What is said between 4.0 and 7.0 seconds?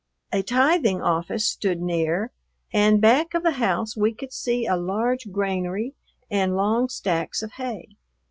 could see a large granary and long